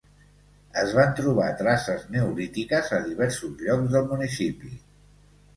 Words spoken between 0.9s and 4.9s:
van trobar traces neolítiques a diversos llocs del municipi.